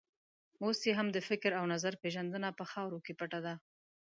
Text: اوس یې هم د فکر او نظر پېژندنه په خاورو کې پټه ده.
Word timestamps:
اوس 0.63 0.79
یې 0.87 0.93
هم 0.99 1.07
د 1.15 1.17
فکر 1.29 1.51
او 1.59 1.63
نظر 1.73 1.93
پېژندنه 2.01 2.49
په 2.59 2.63
خاورو 2.71 3.03
کې 3.05 3.13
پټه 3.19 3.39
ده. 3.45 3.53